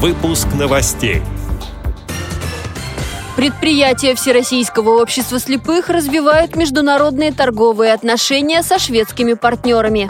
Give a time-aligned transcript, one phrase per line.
[0.00, 1.22] Выпуск новостей.
[3.34, 10.08] Предприятия Всероссийского общества слепых развивают международные торговые отношения со шведскими партнерами.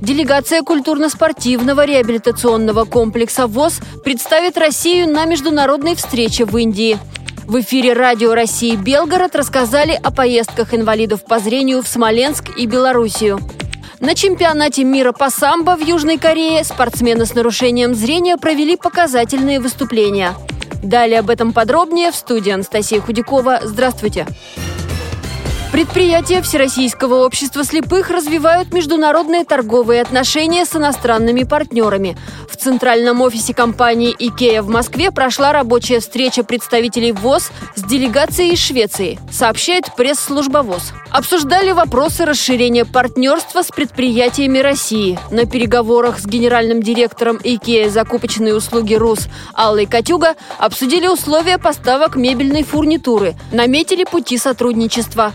[0.00, 6.96] Делегация культурно-спортивного реабилитационного комплекса ВОЗ представит Россию на международной встрече в Индии.
[7.48, 13.40] В эфире Радио России Белгород рассказали о поездках инвалидов по зрению в Смоленск и Белоруссию.
[14.00, 20.34] На чемпионате мира по самбо в Южной Корее спортсмены с нарушением зрения провели показательные выступления.
[20.82, 23.60] Далее об этом подробнее в студии Анастасия Худякова.
[23.62, 24.26] Здравствуйте!
[25.76, 32.16] Предприятия Всероссийского общества слепых развивают международные торговые отношения с иностранными партнерами.
[32.50, 38.58] В центральном офисе компании IKEA в Москве прошла рабочая встреча представителей ВОЗ с делегацией из
[38.58, 40.94] Швеции, сообщает пресс-служба ВОЗ.
[41.10, 45.18] Обсуждали вопросы расширения партнерства с предприятиями России.
[45.30, 52.62] На переговорах с генеральным директором IKEA закупочные услуги РУС Аллой Катюга обсудили условия поставок мебельной
[52.62, 55.34] фурнитуры, наметили пути сотрудничества.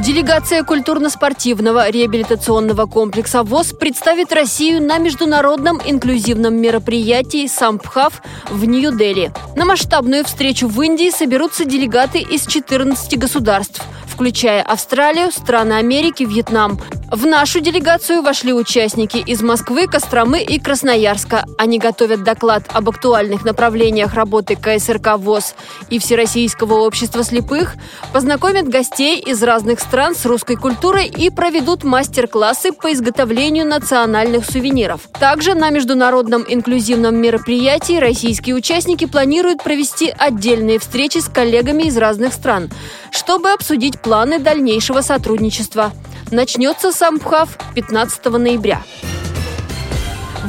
[0.00, 9.30] Делегация культурно-спортивного реабилитационного комплекса ВОЗ представит Россию на международном инклюзивном мероприятии «Сампхав» в Нью-Дели.
[9.56, 16.80] На масштабную встречу в Индии соберутся делегаты из 14 государств, включая Австралию, страны Америки, Вьетнам,
[17.10, 21.44] в нашу делегацию вошли участники из Москвы, Костромы и Красноярска.
[21.58, 25.56] Они готовят доклад об актуальных направлениях работы КСРК ВОЗ
[25.88, 27.74] и Всероссийского общества слепых,
[28.12, 35.08] познакомят гостей из разных стран с русской культурой и проведут мастер-классы по изготовлению национальных сувениров.
[35.18, 42.32] Также на международном инклюзивном мероприятии российские участники планируют провести отдельные встречи с коллегами из разных
[42.32, 42.70] стран,
[43.10, 45.92] чтобы обсудить планы дальнейшего сотрудничества.
[46.30, 48.82] Начнется Самбхав 15 ноября.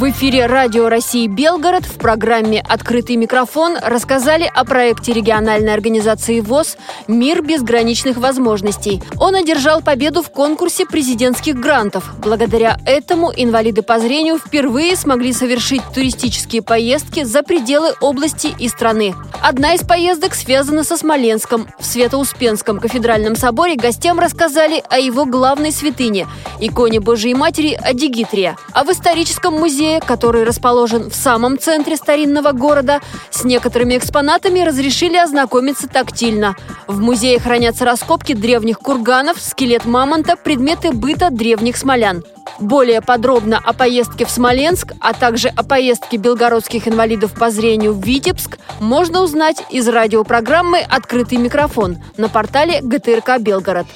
[0.02, 6.78] В эфире Радио России Белгород в программе «Открытый микрофон» рассказали о проекте региональной организации ВОЗ
[7.08, 9.00] «Мир безграничных возможностей».
[9.20, 12.16] Он одержал победу в конкурсе президентских грантов.
[12.17, 19.14] Благодаря этому инвалиды по зрению впервые смогли совершить туристические поездки за пределы области и страны.
[19.40, 21.67] Одна из поездок связана со Смоленском.
[21.78, 26.28] В Свято-Успенском кафедральном соборе гостям рассказали о его главной святыне–
[26.60, 28.58] иконе Божией Матери Адигитрия.
[28.73, 34.62] А в историческом музее музея, который расположен в самом центре старинного города, с некоторыми экспонатами
[34.62, 36.56] разрешили ознакомиться тактильно.
[36.88, 42.24] В музее хранятся раскопки древних курганов, скелет мамонта, предметы быта древних смолян.
[42.60, 48.02] Более подробно о поездке в Смоленск, а также о поездке белгородских инвалидов по зрению в
[48.04, 53.88] Витебск можно узнать из радиопрограммы «Открытый микрофон» на портале ГТРК «Белгород».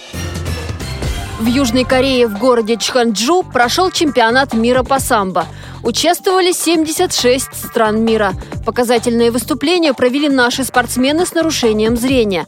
[1.40, 5.46] В Южной Корее в городе Чханджу прошел чемпионат мира по самбо.
[5.86, 8.34] Участвовали 76 стран мира.
[8.66, 12.48] Показательные выступления провели наши спортсмены с нарушением зрения.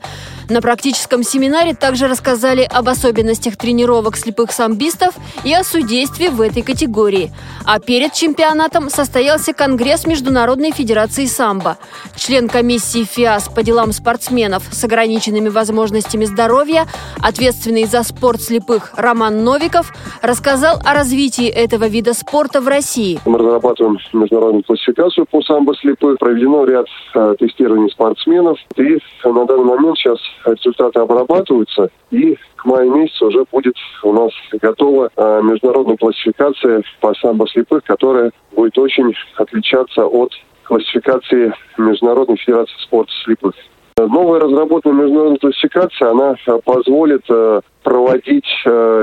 [0.50, 5.14] На практическом семинаре также рассказали об особенностях тренировок слепых самбистов
[5.44, 7.32] и о судействе в этой категории.
[7.66, 11.78] А перед чемпионатом состоялся Конгресс Международной Федерации самбо.
[12.16, 16.88] Член комиссии ФИАС по делам спортсменов с ограниченными возможностями здоровья,
[17.22, 23.20] ответственный за спорт слепых Роман Новиков, рассказал о развитии этого вида спорта в России.
[23.26, 26.07] Мы разрабатываем международную классификацию по самбо слепых.
[26.16, 28.58] Проведено ряд э, тестирований спортсменов.
[28.76, 34.32] И на данный момент сейчас результаты обрабатываются, и к маю месяцу уже будет у нас
[34.54, 40.32] готова э, международная классификация по самбо слепых, которая будет очень отличаться от
[40.64, 43.54] классификации Международной Федерации спорта слепых.
[43.98, 47.26] Новая разработанная международная классификация, она э, позволит
[47.84, 48.46] проводить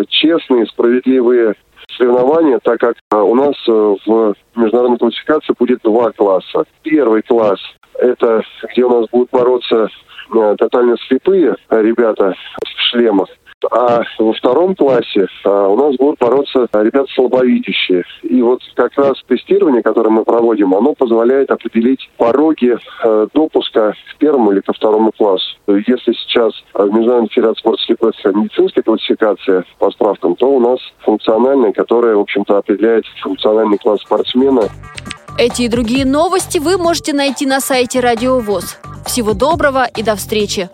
[0.09, 1.55] честные, справедливые
[1.97, 6.65] соревнования, так как у нас в международной классификации будет два класса.
[6.83, 7.61] Первый класс–
[7.99, 9.89] это где у нас будут бороться
[10.33, 12.35] Э, тотально слепые ребята
[12.65, 13.29] в шлемах.
[13.71, 18.05] А во втором классе а, у нас будут бороться ребята слабовидящие.
[18.23, 24.19] И вот как раз тестирование, которое мы проводим, оно позволяет определить пороги а, допуска к
[24.19, 25.45] первому или ко второму классу.
[25.67, 32.17] Если сейчас в Международной Федерации спорта медицинская классификация по справкам, то у нас функциональная, которая,
[32.17, 34.63] в общем-то, определяет функциональный класс спортсмена.
[35.39, 38.79] Эти и другие новости вы можете найти на сайте Радио ВОЗ.
[39.05, 40.69] Всего доброго и до встречи!